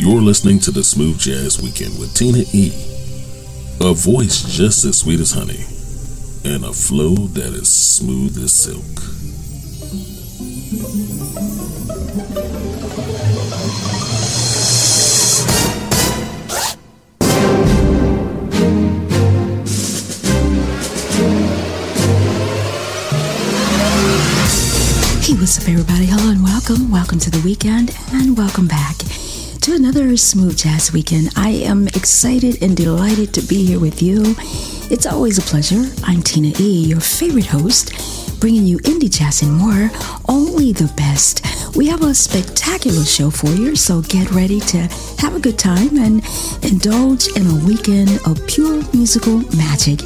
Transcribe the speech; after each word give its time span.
You're 0.00 0.22
listening 0.22 0.60
to 0.60 0.70
the 0.70 0.82
Smooth 0.82 1.18
Jazz 1.18 1.60
Weekend 1.60 1.98
with 1.98 2.14
Tina 2.14 2.38
E. 2.54 2.72
A 3.82 3.92
voice 3.92 4.42
just 4.44 4.82
as 4.86 4.96
sweet 4.96 5.20
as 5.20 5.32
honey, 5.32 5.60
and 6.42 6.64
a 6.64 6.72
flow 6.72 7.14
that 7.14 7.52
is 7.52 7.70
smooth 7.70 8.34
as 8.42 8.50
silk. 8.50 8.80
Hey, 25.22 25.34
what's 25.34 25.58
up, 25.58 25.68
everybody? 25.68 26.06
Hello 26.06 26.30
and 26.30 26.42
welcome. 26.42 26.90
Welcome 26.90 27.18
to 27.18 27.30
the 27.30 27.42
weekend 27.44 27.94
and 28.14 28.38
welcome 28.38 28.66
back 28.66 28.96
to 29.70 29.76
another 29.76 30.16
Smooth 30.16 30.56
Jazz 30.58 30.92
Weekend. 30.92 31.30
I 31.36 31.50
am 31.50 31.86
excited 31.88 32.60
and 32.60 32.76
delighted 32.76 33.32
to 33.34 33.42
be 33.42 33.64
here 33.64 33.78
with 33.78 34.02
you. 34.02 34.34
It's 34.90 35.06
always 35.06 35.38
a 35.38 35.42
pleasure. 35.42 35.84
I'm 36.02 36.22
Tina 36.22 36.52
E., 36.58 36.86
your 36.86 36.98
favorite 36.98 37.46
host, 37.46 38.40
bringing 38.40 38.66
you 38.66 38.78
indie 38.78 39.08
jazz 39.08 39.42
and 39.42 39.52
more, 39.52 39.88
only 40.28 40.72
the 40.72 40.92
best. 40.96 41.46
We 41.76 41.86
have 41.86 42.02
a 42.02 42.14
spectacular 42.14 43.04
show 43.04 43.30
for 43.30 43.50
you, 43.50 43.76
so 43.76 44.02
get 44.02 44.32
ready 44.32 44.58
to 44.58 44.78
have 45.18 45.36
a 45.36 45.40
good 45.40 45.58
time 45.58 45.96
and 45.98 46.24
indulge 46.64 47.28
in 47.36 47.46
a 47.46 47.64
weekend 47.64 48.18
of 48.26 48.44
pure 48.48 48.82
musical 48.92 49.38
magic. 49.56 50.00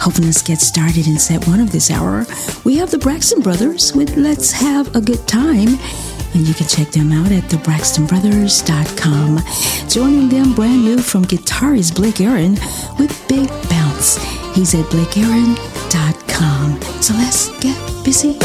Helping 0.00 0.24
us 0.24 0.42
get 0.42 0.60
started 0.60 1.06
in 1.06 1.20
set 1.20 1.46
one 1.46 1.60
of 1.60 1.70
this 1.70 1.88
hour, 1.88 2.26
we 2.64 2.76
have 2.78 2.90
the 2.90 2.98
Braxton 2.98 3.42
Brothers 3.42 3.92
with 3.94 4.16
Let's 4.16 4.50
Have 4.50 4.96
a 4.96 5.00
Good 5.00 5.24
Time 5.28 5.78
and 6.34 6.46
you 6.46 6.52
can 6.54 6.66
check 6.66 6.90
them 6.90 7.12
out 7.12 7.30
at 7.32 7.44
thebraxtonbrothers.com. 7.44 9.40
Joining 9.88 10.28
them 10.28 10.52
brand 10.54 10.84
new 10.84 10.98
from 10.98 11.24
guitarist 11.24 11.94
Blake 11.94 12.20
Aaron 12.20 12.58
with 12.98 13.26
Big 13.28 13.48
Bounce. 13.70 14.18
He's 14.54 14.74
at 14.74 14.84
blakeaaron.com. 14.86 16.82
So 17.00 17.14
let's 17.14 17.48
get 17.60 17.78
busy. 18.04 18.36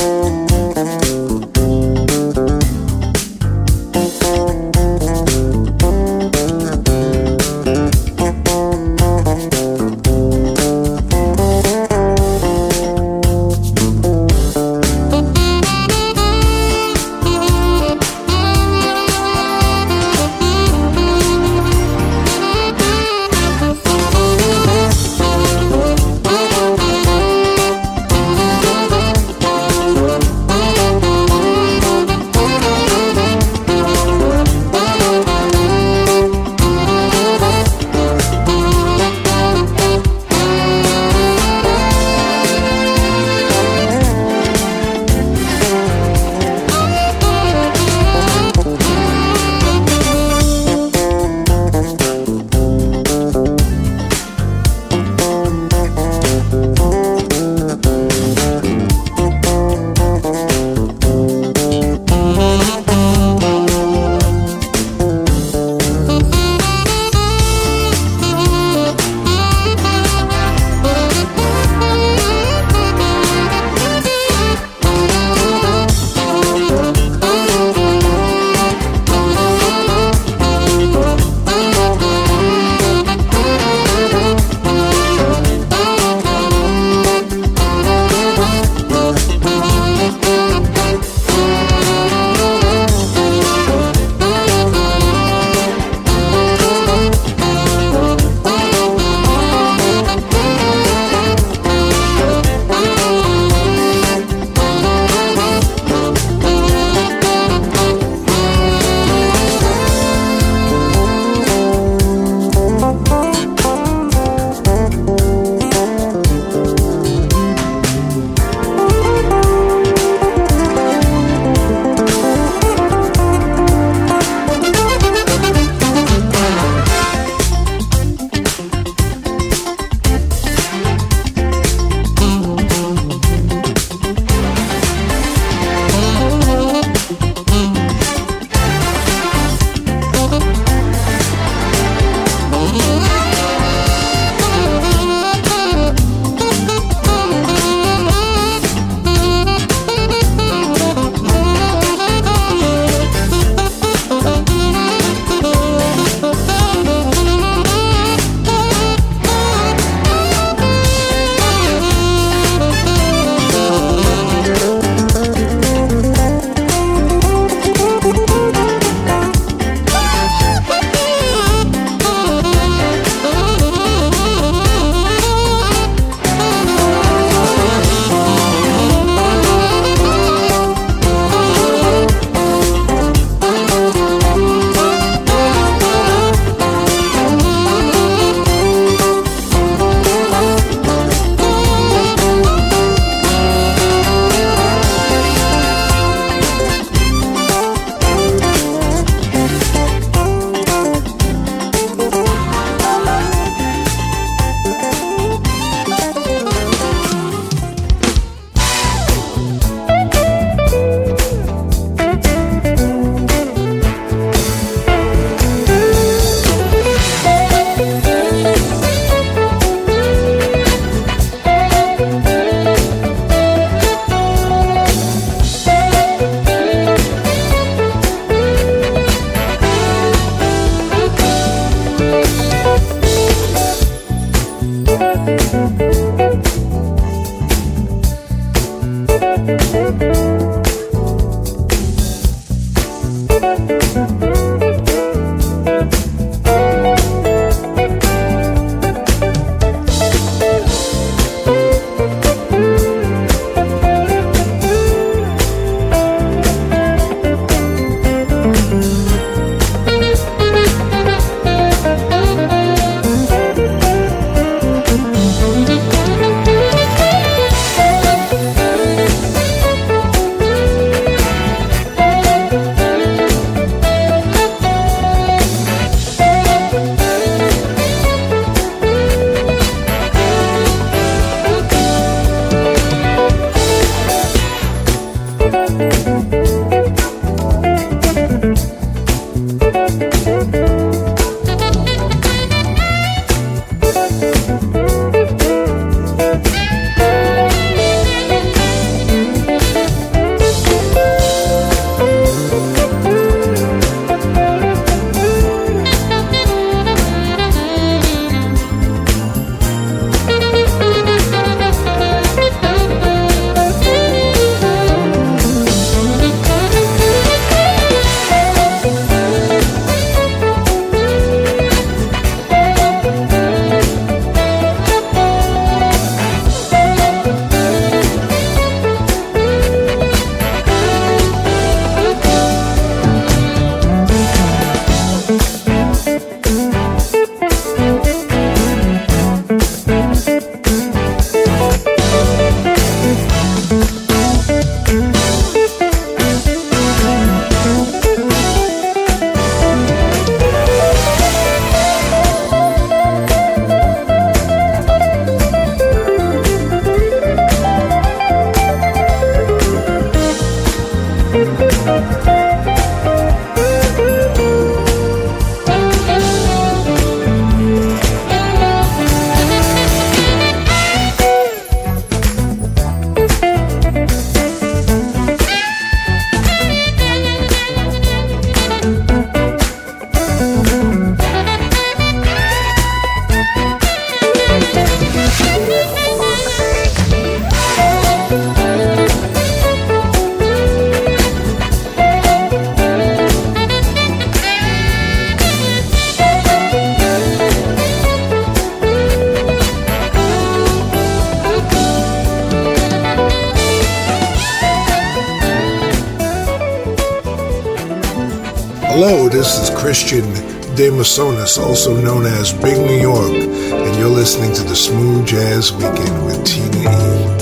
Christian 409.90 410.32
De 410.76 410.92
Mesones, 410.92 411.58
also 411.58 412.00
known 412.00 412.24
as 412.24 412.54
Big 412.54 412.78
New 412.78 413.02
York, 413.02 413.34
and 413.34 413.98
you're 413.98 414.08
listening 414.08 414.54
to 414.54 414.62
the 414.62 414.76
Smooth 414.76 415.26
Jazz 415.26 415.74
Weekend 415.74 416.26
with 416.28 416.46
Tina 416.46 417.36
E. 417.36 417.39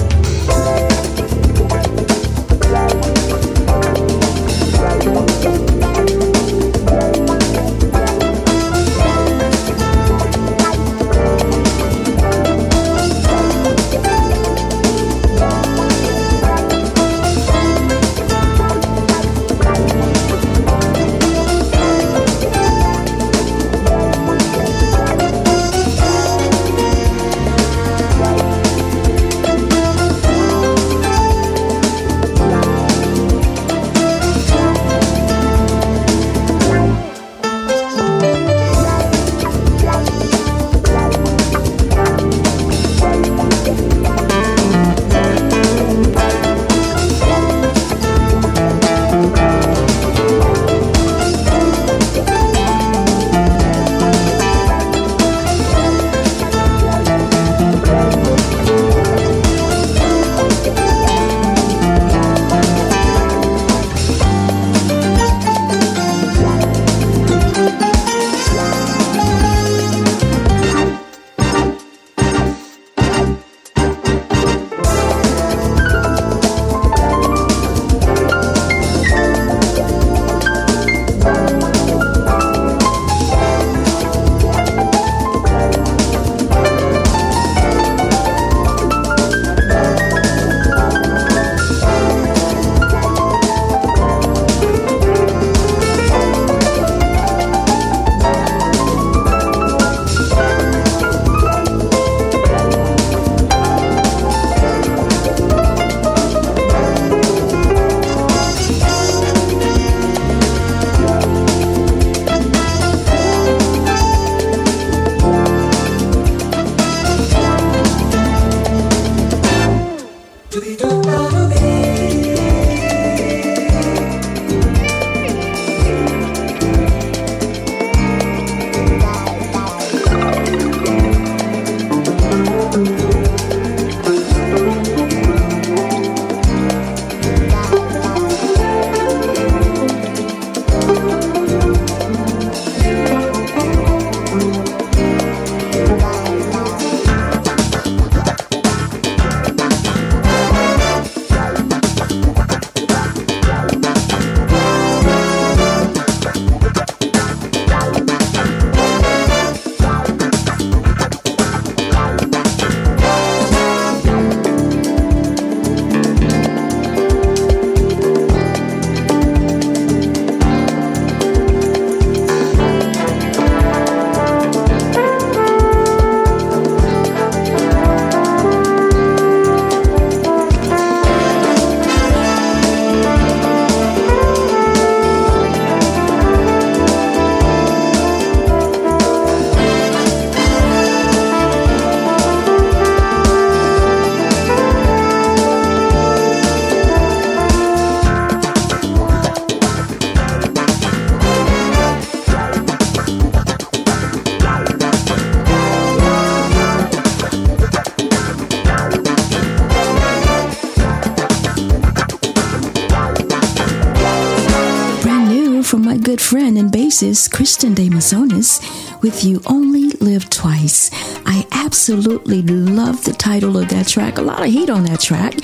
bassist, 217.08 217.32
Christian 217.32 217.74
De 217.74 217.90
Mesones, 217.90 218.62
with 219.02 219.24
You 219.24 219.42
Only 219.46 219.90
Live 220.00 220.30
Twice. 220.30 220.90
I 221.26 221.46
absolutely 221.52 222.42
love 222.42 223.04
the 223.04 223.14
title 223.14 223.58
of 223.58 223.70
that 223.70 223.88
track. 223.88 224.18
A 224.18 224.22
lot 224.22 224.42
of 224.42 224.48
heat 224.48 224.70
on 224.70 224.84
that 224.86 225.00
track. 225.00 225.36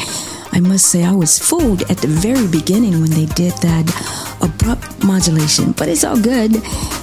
I 0.53 0.59
must 0.59 0.85
say, 0.85 1.03
I 1.03 1.13
was 1.13 1.39
fooled 1.39 1.81
at 1.89 1.97
the 1.97 2.07
very 2.07 2.47
beginning 2.47 3.01
when 3.01 3.09
they 3.09 3.25
did 3.25 3.53
that 3.61 3.89
abrupt 4.39 5.03
modulation, 5.03 5.71
but 5.71 5.89
it's 5.89 6.03
all 6.03 6.19
good. 6.19 6.53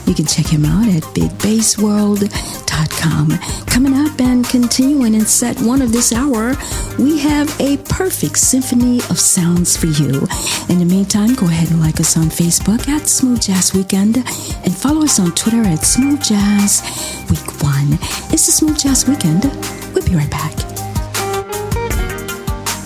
You 0.07 0.15
can 0.15 0.27
check 0.27 0.47
him 0.47 0.65
out 0.65 0.87
at 0.89 1.03
bigbassworld.com. 1.15 3.39
Coming 3.67 3.95
up 3.95 4.21
and 4.21 4.49
continuing 4.49 5.15
in 5.15 5.27
set 5.27 5.61
one 5.63 5.83
of 5.83 5.91
this 5.91 6.13
hour, 6.13 6.55
we 6.99 7.19
have 7.19 7.61
a 7.61 7.79
perfect 7.89 8.39
symphony 8.39 8.99
of 9.11 9.19
sounds 9.19 9.77
for 9.77 9.87
you. 9.87 10.29
In 10.69 10.79
the 10.79 10.85
meantime, 10.85 11.35
go 11.35 11.47
ahead 11.47 11.71
and 11.71 11.81
like 11.81 11.99
us 11.99 12.17
on 12.17 12.27
Facebook 12.27 12.87
at 12.89 13.09
Smooth 13.09 13.43
Jazz 13.43 13.75
Weekend 13.75 14.19
and 14.19 14.77
follow 14.77 15.03
us 15.03 15.19
on 15.19 15.35
Twitter 15.35 15.63
at 15.63 15.85
Smooth 15.85 16.23
Jazz 16.23 16.83
Week 17.29 17.63
One. 17.63 17.99
It's 18.33 18.47
the 18.47 18.53
Smooth 18.53 18.79
Jazz 18.79 19.09
Weekend. 19.09 19.43
We'll 19.93 20.07
be 20.07 20.15
right 20.15 20.31
back. 20.31 20.55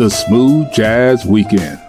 the 0.00 0.08
Smooth 0.08 0.72
Jazz 0.72 1.26
Weekend. 1.26 1.79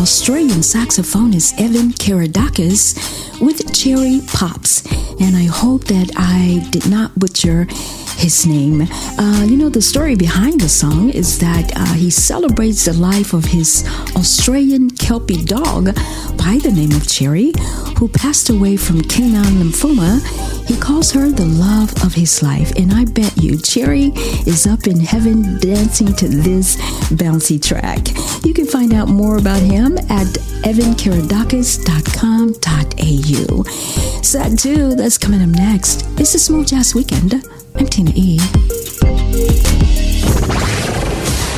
Australian 0.00 0.60
saxophonist 0.60 1.60
Evan 1.60 1.90
Carydakis 1.92 2.96
with 3.38 3.70
Cherry 3.74 4.22
Pops. 4.32 4.82
And 5.20 5.36
I 5.36 5.44
hope 5.44 5.84
that 5.84 6.10
I 6.16 6.66
did 6.70 6.88
not 6.88 7.18
butcher 7.18 7.66
his 8.20 8.46
name. 8.46 8.86
Uh, 9.18 9.44
you 9.48 9.56
know, 9.56 9.70
the 9.70 9.80
story 9.80 10.14
behind 10.14 10.60
the 10.60 10.68
song 10.68 11.08
is 11.08 11.38
that 11.38 11.72
uh, 11.74 11.94
he 11.94 12.10
celebrates 12.10 12.84
the 12.84 12.92
life 12.92 13.32
of 13.32 13.46
his 13.46 13.82
Australian 14.14 14.90
Kelpie 14.90 15.42
dog 15.42 15.86
by 16.36 16.58
the 16.62 16.70
name 16.70 16.92
of 16.92 17.08
Cherry, 17.08 17.54
who 17.96 18.08
passed 18.08 18.50
away 18.50 18.76
from 18.76 19.00
canine 19.00 19.54
lymphoma. 19.54 20.20
He 20.68 20.76
calls 20.76 21.10
her 21.12 21.30
the 21.30 21.46
love 21.46 21.94
of 22.04 22.12
his 22.12 22.42
life. 22.42 22.72
And 22.76 22.92
I 22.92 23.06
bet 23.06 23.38
you 23.38 23.56
Cherry 23.56 24.12
is 24.46 24.66
up 24.66 24.86
in 24.86 25.00
heaven 25.00 25.58
dancing 25.58 26.12
to 26.16 26.28
this 26.28 26.76
bouncy 27.10 27.58
track. 27.60 28.06
You 28.44 28.52
can 28.52 28.66
find 28.66 28.92
out 28.92 29.08
more 29.08 29.38
about 29.38 29.62
him 29.62 29.96
at 30.10 30.26
evancarydakis.com.au. 30.68 33.64
Sad 34.22 34.58
2, 34.58 34.94
that's 34.94 35.16
coming 35.16 35.40
up 35.40 35.48
next. 35.48 36.04
It's 36.20 36.34
the 36.34 36.38
Smooth 36.38 36.68
Jazz 36.68 36.94
Weekend. 36.94 37.42
I'm 37.80 37.86
Tina 37.86 38.12
E. 38.14 38.36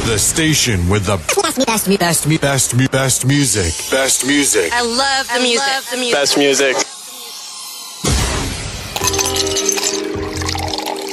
The 0.07 0.17
station 0.19 0.89
with 0.89 1.07
the 1.07 1.17
best, 1.17 1.67
best, 1.67 1.89
best, 1.99 2.29
best, 2.41 2.91
best 2.93 3.27
music. 3.27 3.73
Best 3.91 4.25
music. 4.25 4.73
I 4.73 4.83
love 4.83 5.27
the 5.35 5.41
music. 5.41 5.67
Love 5.67 5.91
the 5.91 5.97
music. 5.97 6.15
Best 6.15 6.39
music. 6.39 6.77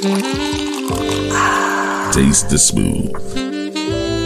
Mm-hmm. 0.04 2.12
Taste 2.12 2.50
the 2.52 2.60
smooth. 2.60 3.16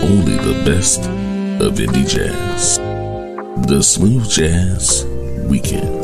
Only 0.04 0.36
the 0.36 0.64
best 0.66 1.00
of 1.64 1.76
indie 1.80 2.06
jazz. 2.06 2.78
The 3.70 3.82
Smooth 3.82 4.30
Jazz 4.30 5.06
Weekend. 5.48 6.03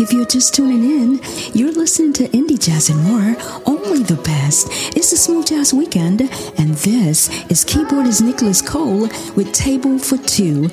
If 0.00 0.12
you're 0.12 0.26
just 0.26 0.54
tuning 0.54 0.84
in, 0.84 1.20
you're 1.54 1.72
listening 1.72 2.12
to 2.14 2.28
Indie 2.28 2.58
Jazz 2.58 2.88
and 2.88 3.02
more, 3.02 3.36
only 3.66 4.04
the 4.04 4.20
best. 4.22 4.68
It's 4.96 5.10
the 5.10 5.16
Smooth 5.16 5.48
Jazz 5.48 5.74
Weekend, 5.74 6.20
and 6.56 6.74
this 6.76 7.28
is 7.50 7.64
keyboardist 7.64 8.22
Nicholas 8.22 8.62
Cole 8.62 9.08
with 9.34 9.52
Table 9.52 9.98
for 9.98 10.16
Two. 10.18 10.68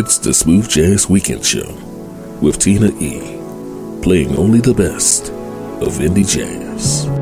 It's 0.00 0.16
the 0.16 0.32
Smooth 0.32 0.66
Jazz 0.66 1.10
Weekend 1.10 1.44
Show 1.44 1.74
with 2.40 2.58
Tina 2.58 2.86
E, 2.86 3.20
playing 4.00 4.34
only 4.34 4.60
the 4.60 4.72
best 4.72 5.28
of 5.82 5.98
indie 5.98 6.26
jazz. 6.26 7.19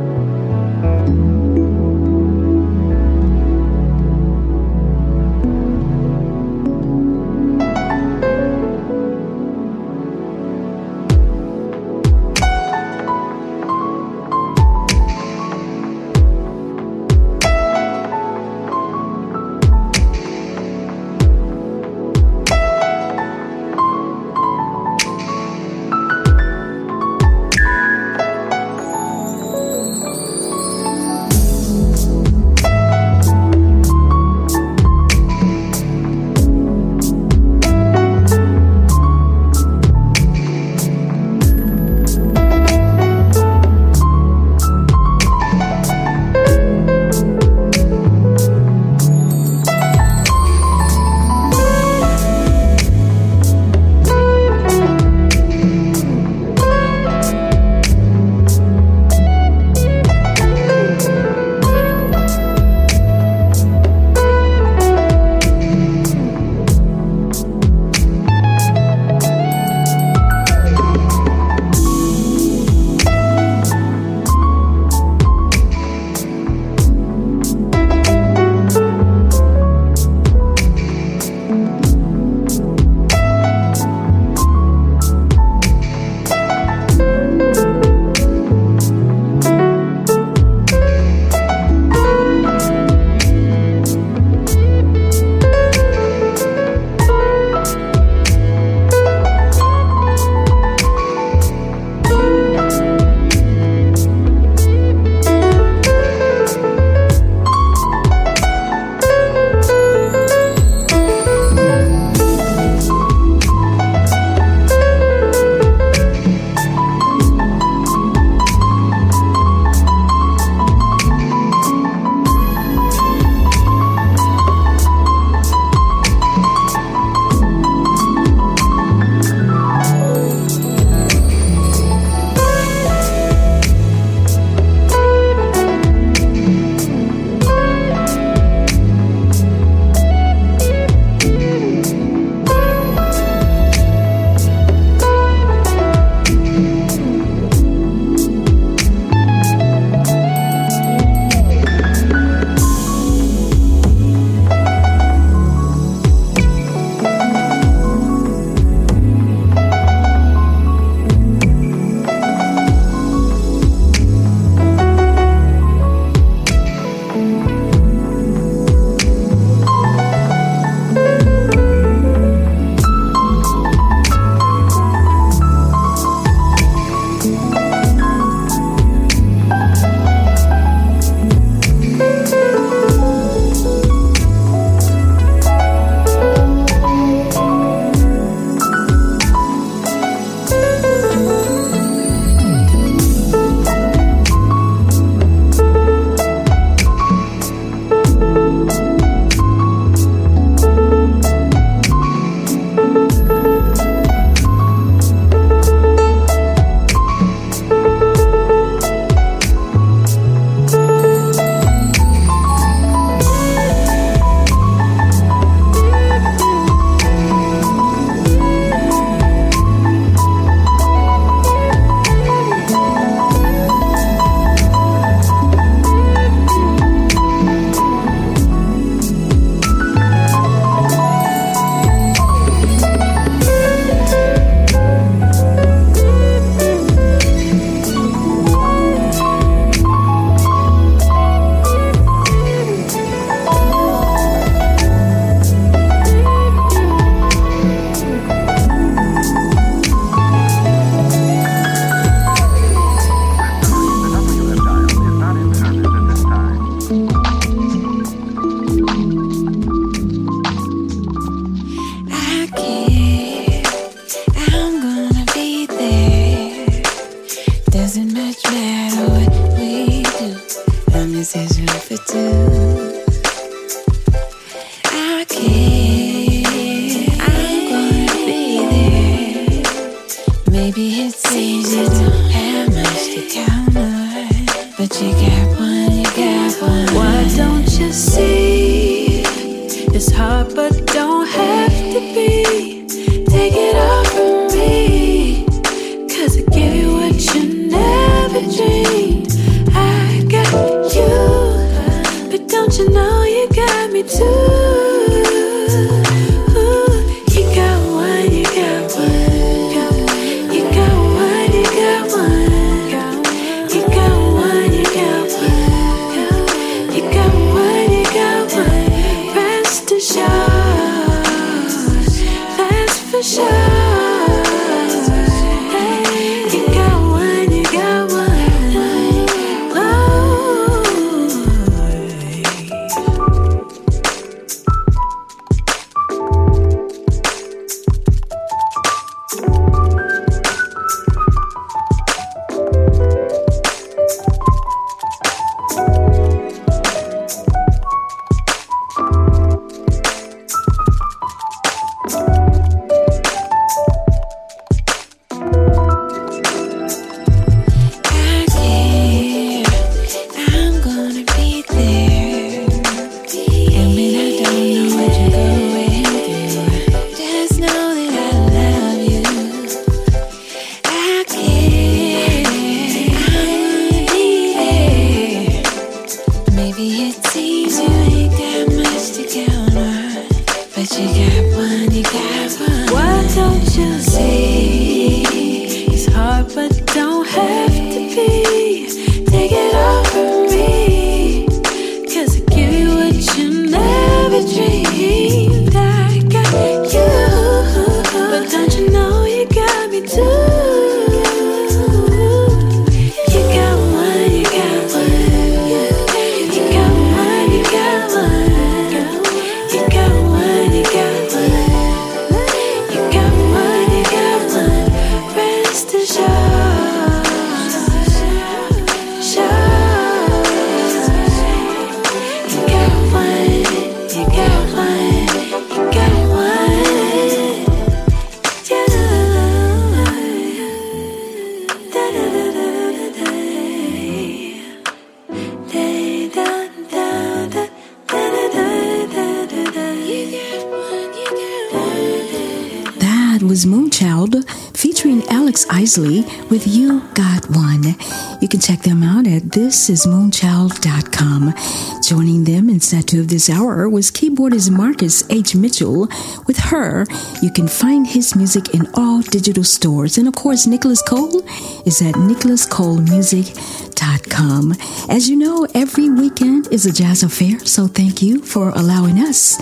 Out 449.68 449.68
at 449.68 449.74
thisismoonchild.com. 449.74 451.54
Joining 452.02 452.44
them 452.44 452.70
in 452.70 452.78
two 452.81 453.20
of 453.20 453.28
this 453.28 453.50
hour 453.50 453.88
was 453.88 454.11
keyboardist 454.11 454.70
Marcus 454.70 455.22
H. 455.31 455.54
Mitchell. 455.54 456.09
With 456.46 456.59
her, 456.59 457.07
you 457.42 457.52
can 457.52 457.68
find 457.68 458.07
his 458.07 458.35
music 458.35 458.74
in 458.74 458.88
all 458.94 459.20
digital 459.22 459.64
stores. 459.64 460.16
And 460.18 460.26
of 460.26 460.35
course, 460.35 460.66
Nicholas 460.66 461.02
Cole 461.02 461.42
is 461.87 462.00
at 462.00 462.14
nicholascolemusic.com. 462.14 464.74
As 465.11 465.28
you 465.28 465.37
know, 465.37 465.66
every 465.74 466.09
weekend 466.09 466.68
is 466.72 466.87
a 466.87 466.92
jazz 466.92 467.22
affair, 467.22 467.59
so 467.61 467.87
thank 467.87 468.22
you 468.22 468.40
for 468.42 468.70
allowing 468.70 469.18
us 469.18 469.59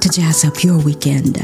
to 0.00 0.08
jazz 0.08 0.44
up 0.44 0.64
your 0.64 0.78
weekend. 0.78 1.38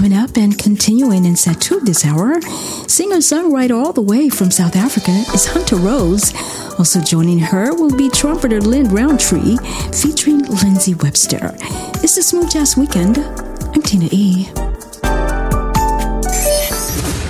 Coming 0.00 0.16
up 0.16 0.38
and 0.38 0.58
continuing 0.58 1.26
in 1.26 1.36
set 1.36 1.60
two 1.60 1.78
this 1.80 2.06
hour, 2.06 2.40
singer 2.88 3.18
songwriter 3.18 3.84
all 3.84 3.92
the 3.92 4.00
way 4.00 4.30
from 4.30 4.50
South 4.50 4.74
Africa 4.74 5.10
is 5.34 5.44
Hunter 5.44 5.76
Rose. 5.76 6.32
Also 6.78 7.02
joining 7.02 7.38
her 7.38 7.74
will 7.74 7.94
be 7.94 8.08
trumpeter 8.08 8.62
Lin 8.62 8.88
Rountree 8.88 9.58
featuring 9.92 10.38
Lindsey 10.44 10.94
Webster. 10.94 11.54
It's 12.02 12.14
the 12.14 12.22
Smooth 12.22 12.50
Jazz 12.50 12.78
Weekend. 12.78 13.18
I'm 13.18 13.82
Tina 13.82 14.08
E. 14.10 14.48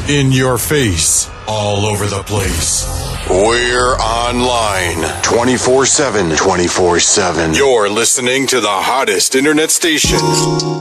In 0.09 0.30
your 0.30 0.56
face, 0.56 1.28
all 1.48 1.87
over 1.87 2.06
the 2.06 2.22
place. 2.24 2.99
We're 3.30 3.94
online 3.94 5.22
24 5.22 5.86
7. 5.86 6.36
24 6.36 6.98
7. 6.98 7.55
You're 7.55 7.88
listening 7.88 8.48
to 8.48 8.61
the 8.61 8.68
hottest 8.68 9.36
internet 9.36 9.70
station. 9.70 10.18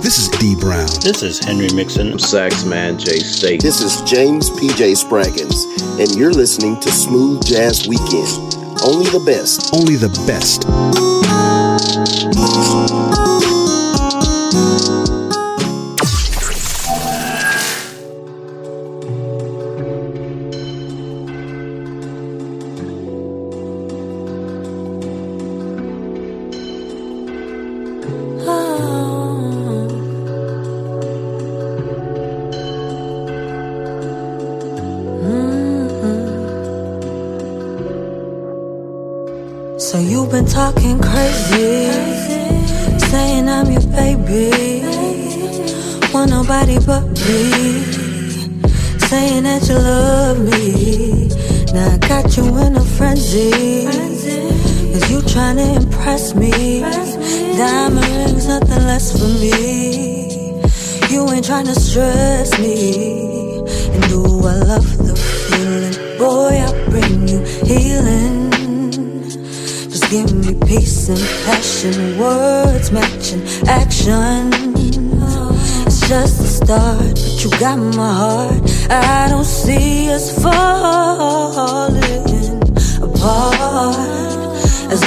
This 0.02 0.18
is 0.18 0.30
D 0.30 0.56
Brown. 0.56 0.88
This 1.04 1.22
is 1.22 1.38
Henry 1.38 1.70
Mixon. 1.76 2.18
Sax 2.18 2.66
man 2.66 2.98
Jay 2.98 3.20
State. 3.20 3.62
This 3.62 3.82
is 3.82 4.02
James 4.02 4.50
PJ 4.50 4.98
Spraggins, 4.98 5.68
and 6.00 6.18
you're 6.18 6.34
listening 6.34 6.80
to 6.80 6.90
Smooth 6.90 7.46
Jazz 7.46 7.88
Weekend. 7.88 8.56
Only 8.84 9.12
the 9.12 9.22
best. 9.24 9.72
Only 9.72 9.96
the 9.96 10.10
best. 10.26 10.66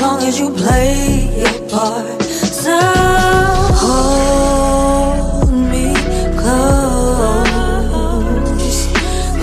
Long 0.03 0.21
as 0.23 0.39
you 0.41 0.51
play 0.51 1.31
your 1.43 1.59
part. 1.71 2.23
So 2.63 2.77
hold 3.85 5.51
me 5.73 5.87
close. 6.41 7.53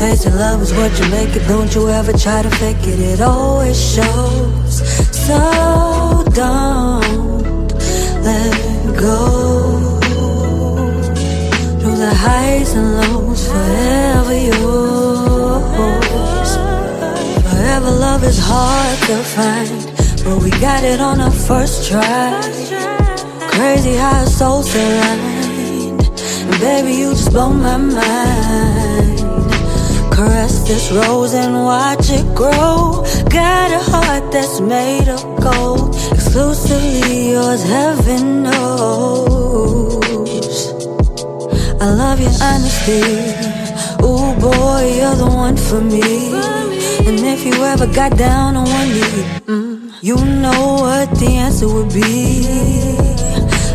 And 0.01 0.35
love 0.35 0.61
is 0.61 0.73
what 0.73 0.91
you 0.99 1.07
make 1.09 1.33
it. 1.37 1.47
Don't 1.47 1.73
you 1.73 1.87
ever 1.89 2.11
try 2.11 2.41
to 2.41 2.49
fake 2.61 2.85
it. 2.91 2.99
It 2.99 3.21
always 3.21 3.77
shows. 3.95 4.73
So 5.27 5.39
don't 6.43 7.71
let 8.27 8.53
go. 8.99 9.19
Through 11.79 11.99
the 12.05 12.13
highs 12.25 12.73
and 12.73 12.87
lows, 12.99 13.41
forever 13.47 14.37
yours. 14.49 15.29
Forever 17.47 17.91
love 18.05 18.23
is 18.23 18.39
hard 18.51 18.97
to 19.07 19.15
find, 19.35 19.78
but 20.29 20.43
we 20.43 20.51
got 20.61 20.83
it 20.83 20.99
on 21.01 21.19
our 21.19 21.31
first 21.49 21.89
try. 21.89 22.41
Crazy 23.55 23.95
how 23.95 24.25
souls 24.25 24.69
aligned, 24.75 26.01
and 26.49 26.59
baby, 26.61 26.93
you 27.01 27.09
just 27.11 27.31
blow 27.31 27.51
my 27.51 27.77
mind. 27.77 29.19
Caress 30.15 30.55
this 30.67 30.91
rose 30.91 31.33
and 31.33 31.53
watch 31.71 32.07
it 32.19 32.27
grow. 32.35 33.03
Got 33.39 33.67
a 33.79 33.81
heart 33.91 34.25
that's 34.31 34.59
made 34.61 35.07
of 35.15 35.21
gold. 35.47 35.95
Exclusively 36.15 37.31
yours, 37.31 37.63
heaven 37.63 38.43
knows. 38.43 39.99
I 41.85 41.87
love 42.01 42.19
your 42.25 42.35
honesty. 42.49 43.03
Ooh, 44.05 44.31
boy, 44.47 44.81
you're 44.97 45.17
the 45.23 45.29
one 45.45 45.57
for 45.57 45.81
me. 45.81 46.09
And 47.07 47.19
if 47.33 47.45
you 47.45 47.55
ever 47.63 47.87
got 47.87 48.11
down 48.17 48.55
on 48.55 48.65
one 48.79 48.89
knee, 48.93 49.23
mm, 49.47 49.58
you 50.09 50.17
know 50.41 50.77
what 50.85 51.07
the 51.19 51.29
answer 51.45 51.67
would 51.71 51.93
be. 51.93 52.43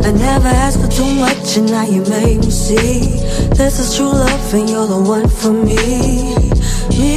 I 0.05 0.11
never 0.11 0.49
asked 0.49 0.81
for 0.81 0.89
too 0.89 1.15
much, 1.15 1.57
and 1.59 1.67
now 1.71 1.85
you 1.85 2.03
made 2.17 2.39
me 2.45 2.51
see 2.51 2.99
this 3.59 3.79
is 3.79 3.95
true 3.97 4.11
love, 4.11 4.55
and 4.55 4.69
you're 4.69 4.89
the 4.89 5.01
one 5.17 5.29
for 5.29 5.53
me. 5.53 6.35
Me. 6.99 7.15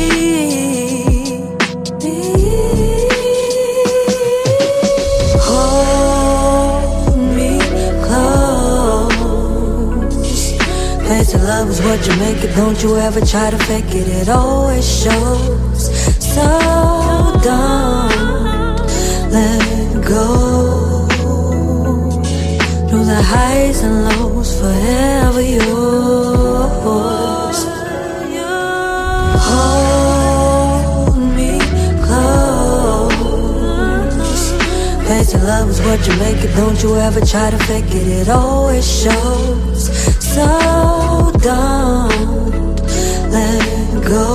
Hold 5.47 7.17
me 7.37 7.51
close. 8.05 9.17
Basic 11.09 11.41
love 11.41 11.67
is 11.71 11.79
what 11.81 11.99
you 12.07 12.15
make 12.17 12.39
it. 12.43 12.53
Don't 12.55 12.79
you 12.83 12.97
ever 12.97 13.21
try 13.21 13.49
to 13.49 13.57
fake 13.57 13.95
it. 13.99 14.07
It 14.21 14.29
always 14.29 14.85
shows. 15.01 15.81
So 16.35 16.45
don't 17.41 18.26
go 20.07 20.47
the 23.07 23.21
highs 23.23 23.81
and 23.83 24.03
lows, 24.05 24.59
forever 24.59 25.41
yours. 25.41 26.77
Hold 29.47 31.17
me 31.37 31.51
close. 32.05 33.23
Basic 35.07 35.41
love 35.41 35.69
is 35.69 35.79
what 35.81 36.05
you 36.05 36.15
make 36.17 36.43
it. 36.43 36.53
Don't 36.55 36.83
you 36.83 36.97
ever 36.97 37.21
try 37.21 37.49
to 37.49 37.57
fake 37.59 37.93
it. 37.99 38.07
It 38.21 38.29
always 38.29 38.85
shows. 39.03 39.81
So 40.33 40.47
don't 41.49 42.81
let 43.31 43.63
go. 44.13 44.27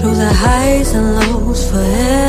Through 0.00 0.16
the 0.24 0.32
highs 0.44 0.90
and 0.94 1.06
lows, 1.16 1.60
forever 1.70 2.27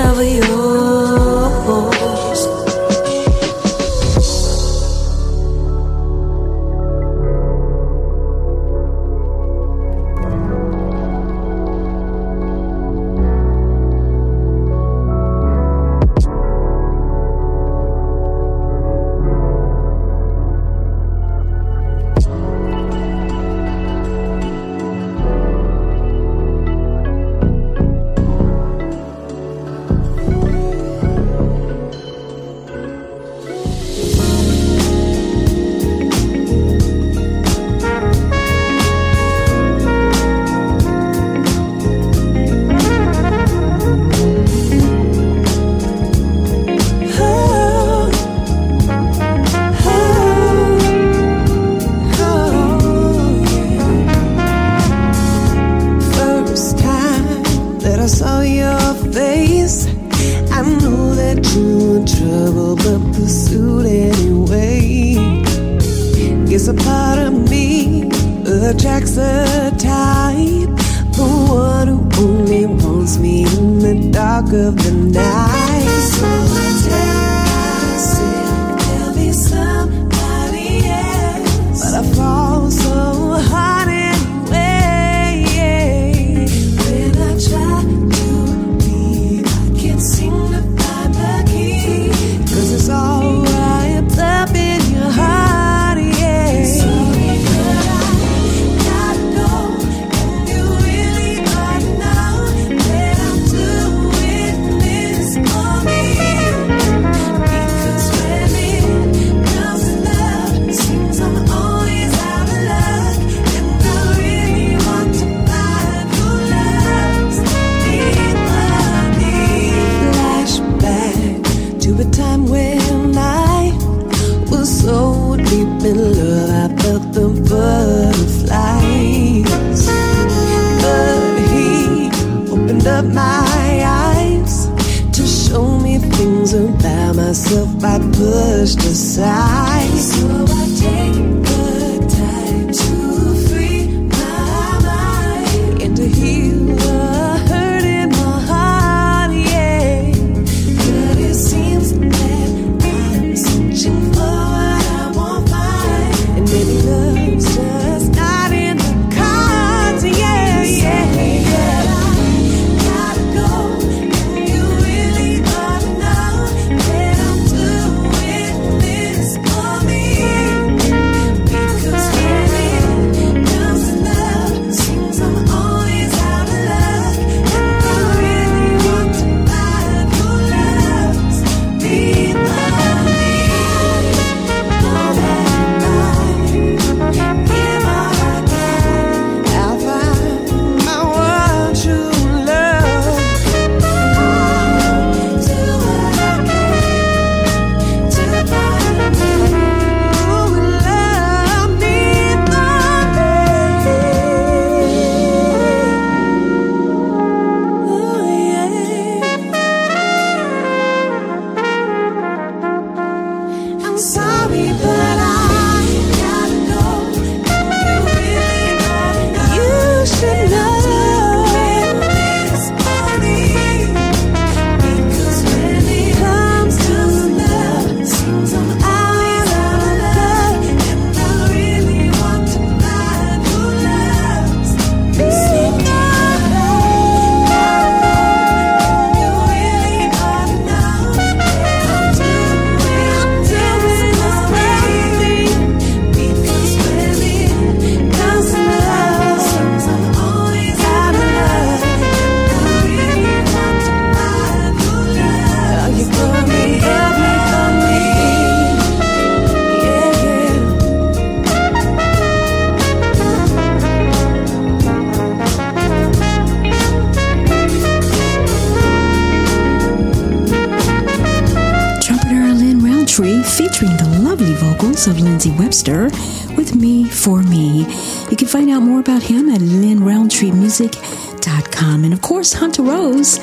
Webster 275.48 276.10
with 276.58 276.76
Me 276.76 277.06
for 277.06 277.42
Me. 277.42 277.86
You 278.30 278.36
can 278.36 278.50
find 278.50 278.70
out 278.70 278.82
more 278.82 279.00
about 279.00 279.24
him 279.24 279.50
at 279.50 279.62
linrountreemusic.com. 279.62 282.04
And 282.04 282.14
of 282.14 282.22
course, 282.22 282.52
Hunter 282.52 282.84
Rose 282.84 283.40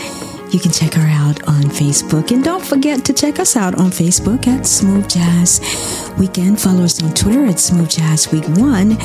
you 0.53 0.61
can 0.61 0.71
check 0.71 0.95
her 0.95 1.09
out 1.09 1.43
on 1.49 1.65
Facebook. 1.65 2.31
And 2.31 2.43
don't 2.43 2.65
forget 2.65 3.05
to 3.07 3.13
check 3.13 3.39
us 3.39 3.57
out 3.57 3.75
on 3.75 3.91
Facebook 3.91 4.47
at 4.47 4.67
Smooth 4.67 5.09
Jazz 5.09 5.61
Weekend. 6.19 6.61
Follow 6.61 6.85
us 6.85 7.03
on 7.03 7.13
Twitter 7.15 7.45
at 7.47 7.59
Smooth 7.59 7.91
Jazz 7.91 8.31
Week 8.31 8.47
1. 8.49 8.97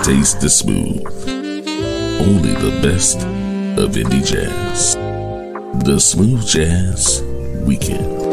Taste 0.04 0.40
the 0.42 0.50
smooth. 0.50 1.04
Only 2.22 2.54
the 2.54 2.80
best 2.84 3.18
of 3.80 3.96
indie 3.96 4.24
jazz. 4.24 4.96
The 5.86 6.00
Smooth 6.00 6.46
Jazz 6.46 7.24
Weekend. 7.66 8.25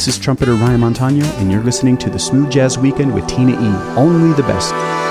This 0.00 0.16
is 0.16 0.18
trumpeter 0.18 0.54
Ryan 0.54 0.80
Montano, 0.80 1.26
and 1.36 1.52
you're 1.52 1.62
listening 1.62 1.98
to 1.98 2.08
the 2.08 2.18
Smooth 2.18 2.50
Jazz 2.50 2.78
Weekend 2.78 3.14
with 3.14 3.26
Tina 3.28 3.52
E. 3.52 3.96
Only 3.98 4.32
the 4.32 4.42
best. 4.44 5.09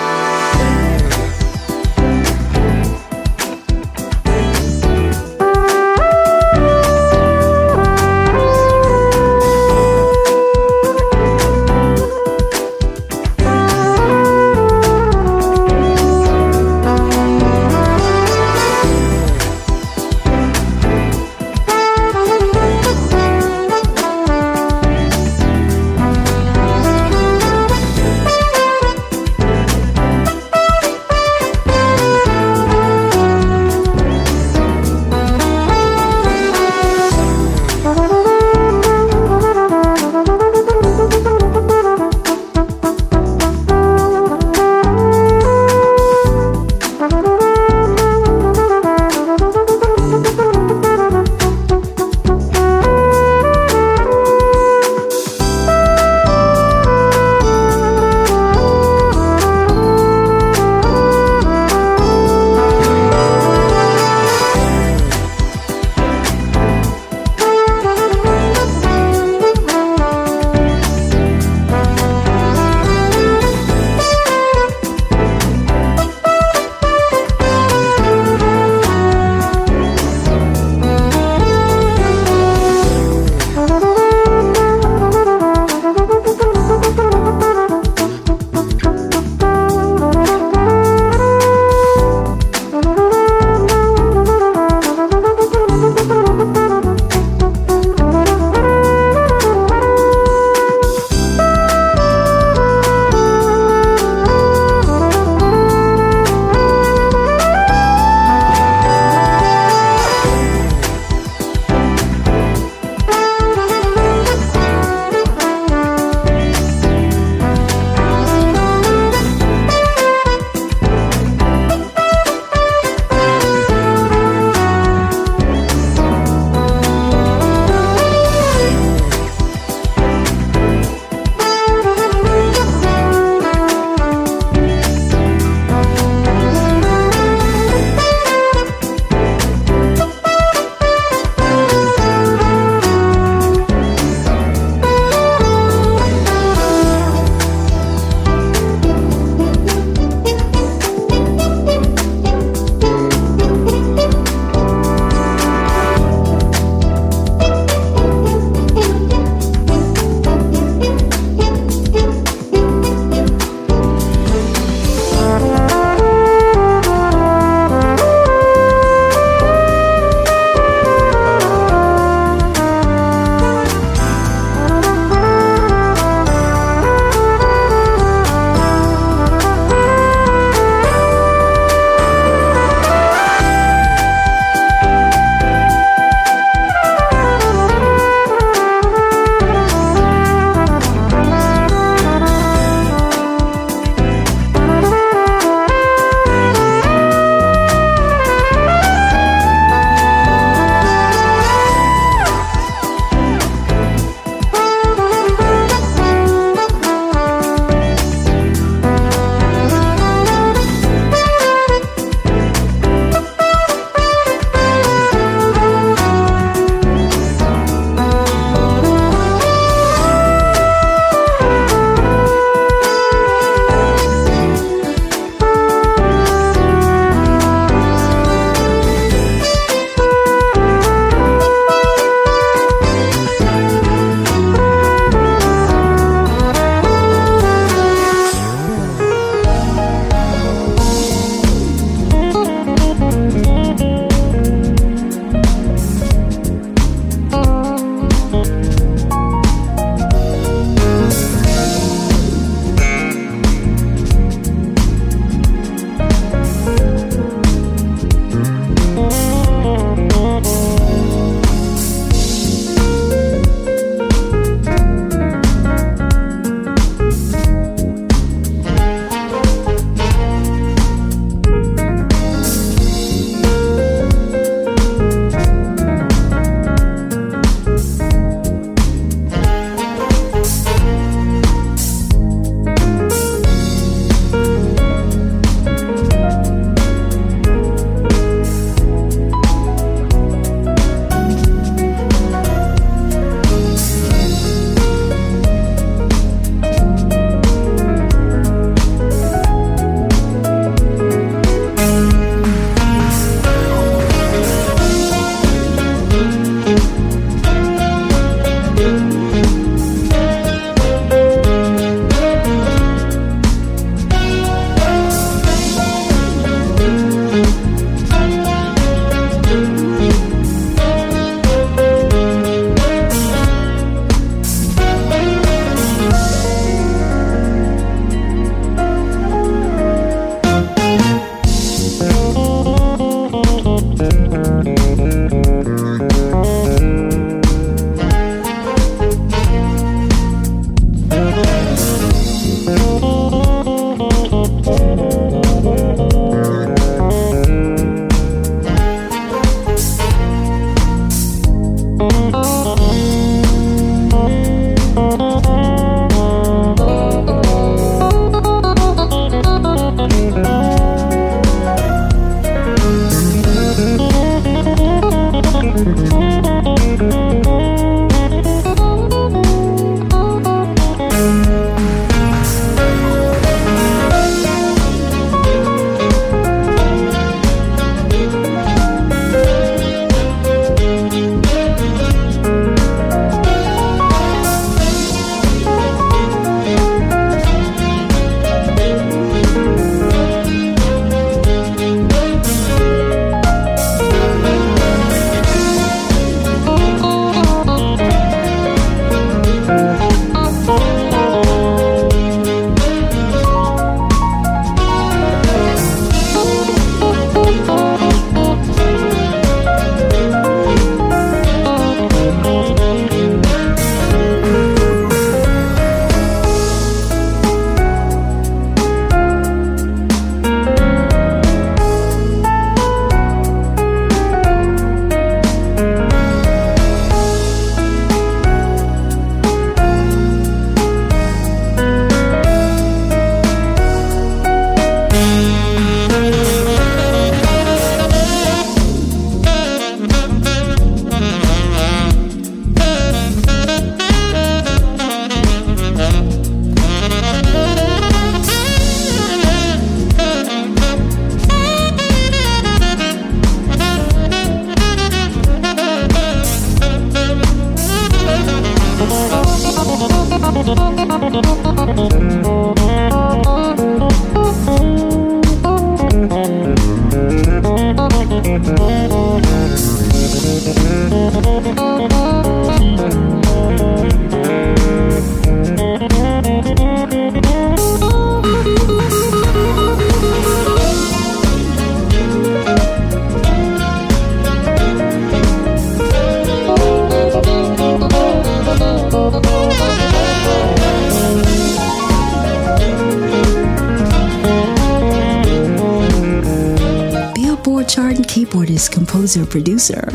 Composer, 499.19 499.45
producer. 499.45 500.07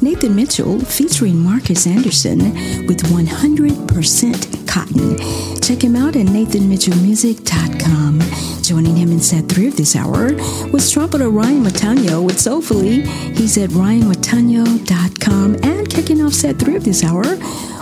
Nathan 0.00 0.34
Mitchell 0.34 0.80
featuring 0.80 1.38
Marcus 1.38 1.86
Anderson 1.86 2.38
with 2.86 3.02
100% 3.02 4.66
Cotton. 4.66 5.18
Check 5.60 5.84
him 5.84 5.94
out 5.94 6.16
at 6.16 6.24
nathanmitchellmusic.com. 6.24 8.22
Joining 8.62 8.96
him 8.96 9.12
in 9.12 9.20
set 9.20 9.46
three 9.46 9.66
of 9.66 9.76
this 9.76 9.94
hour 9.94 10.32
was 10.72 10.90
trumpeter 10.90 11.28
Ryan 11.28 11.64
Montano 11.64 12.22
with 12.22 12.40
Soulfully. 12.40 13.02
He's 13.34 13.58
at 13.58 13.68
ryanmontano.com. 13.68 15.56
And 15.62 15.90
kicking 15.90 16.22
off 16.24 16.32
set 16.32 16.58
three 16.58 16.76
of 16.76 16.84
this 16.84 17.04
hour 17.04 17.36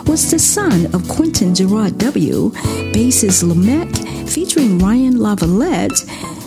was 0.07 0.29
the 0.29 0.41
son 0.41 0.87
of 0.93 1.09
Quentin 1.09 1.55
Gerard 1.55 1.99
W., 1.99 2.51
bassist 2.91 3.45
Lamek, 3.45 4.29
featuring 4.29 4.81
Ryan 4.81 5.21
La 5.21 5.37
Valette 5.37 6.05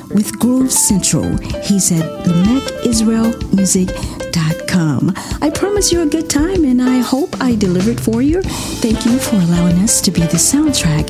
with 0.09 0.37
Groove 0.39 0.71
Central. 0.73 1.37
He's 1.63 1.93
at 1.93 2.17
LamekIsraelMusic.com. 4.77 5.13
I 5.41 5.49
promise 5.49 5.91
you 5.91 6.01
a 6.01 6.05
good 6.05 6.29
time 6.29 6.63
and 6.63 6.79
I 6.81 6.99
hope 6.99 7.41
I 7.41 7.55
delivered 7.55 7.99
for 7.99 8.21
you. 8.21 8.41
Thank 8.41 9.03
you 9.05 9.17
for 9.19 9.35
allowing 9.35 9.77
us 9.79 9.99
to 10.01 10.11
be 10.11 10.21
the 10.21 10.37
soundtrack 10.37 11.07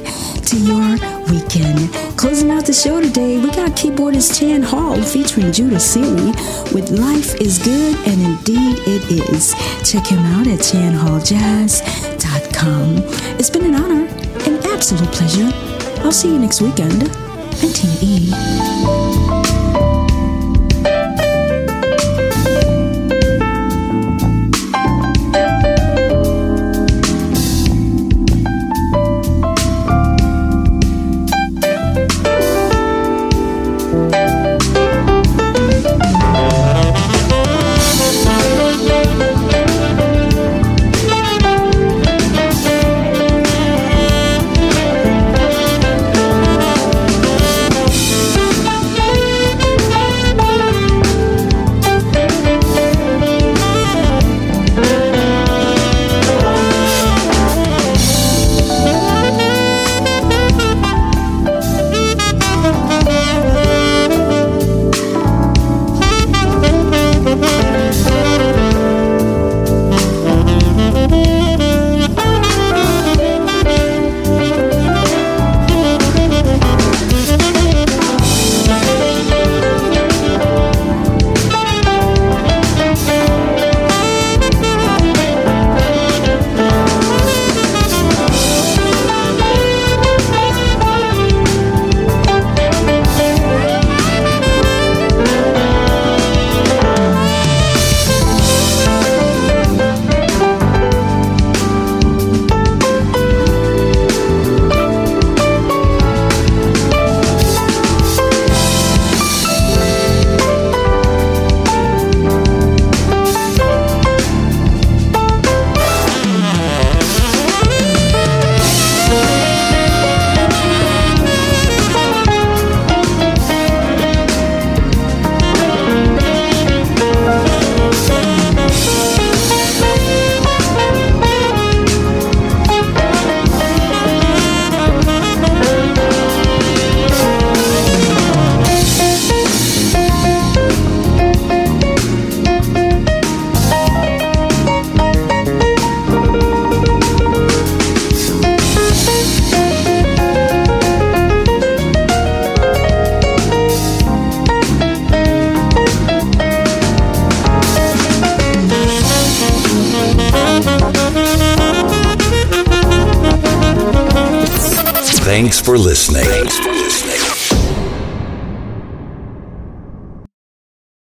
to 0.47 0.57
your 0.57 0.97
weekend. 1.29 1.93
Closing 2.17 2.49
out 2.51 2.65
the 2.65 2.71
show 2.73 3.01
today, 3.01 3.37
we 3.37 3.47
got 3.47 3.71
keyboardist 3.71 4.39
Chan 4.39 4.63
Hall 4.63 5.01
featuring 5.01 5.51
Judah 5.51 5.79
Sealy 5.79 6.31
with 6.73 6.89
Life 6.91 7.35
is 7.41 7.59
Good 7.59 7.95
and 8.07 8.21
Indeed 8.21 8.79
It 8.87 9.11
Is. 9.29 9.53
Check 9.89 10.07
him 10.07 10.19
out 10.19 10.47
at 10.47 10.59
chanhalljazz.com. 10.59 12.97
It's 13.39 13.49
been 13.49 13.65
an 13.65 13.75
honor, 13.75 14.07
an 14.45 14.57
absolute 14.67 15.11
pleasure. 15.11 15.51
I'll 16.03 16.11
see 16.11 16.31
you 16.31 16.39
next 16.39 16.61
weekend. 16.61 17.11
Tina 17.57 17.97
E. 18.01 19.06